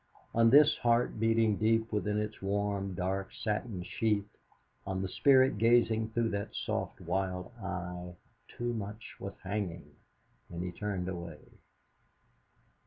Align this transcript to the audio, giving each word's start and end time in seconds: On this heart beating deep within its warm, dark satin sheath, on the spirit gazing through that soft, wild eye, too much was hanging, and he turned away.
On 0.33 0.49
this 0.49 0.77
heart 0.77 1.19
beating 1.19 1.57
deep 1.57 1.91
within 1.93 2.17
its 2.17 2.41
warm, 2.41 2.95
dark 2.95 3.29
satin 3.43 3.83
sheath, 3.83 4.25
on 4.87 5.03
the 5.03 5.07
spirit 5.07 5.59
gazing 5.59 6.09
through 6.09 6.29
that 6.29 6.55
soft, 6.55 6.99
wild 7.01 7.51
eye, 7.63 8.15
too 8.47 8.73
much 8.73 9.17
was 9.19 9.35
hanging, 9.43 9.91
and 10.49 10.63
he 10.63 10.71
turned 10.71 11.07
away. 11.07 11.41